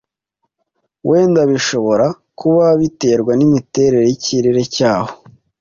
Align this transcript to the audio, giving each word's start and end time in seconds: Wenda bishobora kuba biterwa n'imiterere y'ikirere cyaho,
Wenda 1.09 1.41
bishobora 1.51 2.05
kuba 2.39 2.65
biterwa 2.79 3.31
n'imiterere 3.35 4.03
y'ikirere 4.09 4.61
cyaho, 4.75 5.11